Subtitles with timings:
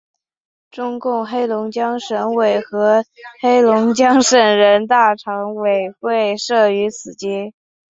[0.71, 3.05] 中共黑龙江省委和
[3.39, 7.53] 黑龙江省人大常委会设于此街。